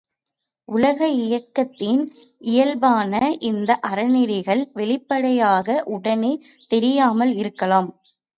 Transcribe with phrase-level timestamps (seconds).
[0.69, 1.99] உலக இயக்கத்தின்
[2.43, 3.13] இயல்பான
[3.41, 6.33] இந்த அறநெறிகள் வெளிப்படையாக, உடனே
[6.69, 7.91] தெரியாமல் இருக்கலாம்.